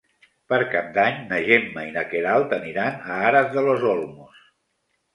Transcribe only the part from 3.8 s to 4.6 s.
Olmos.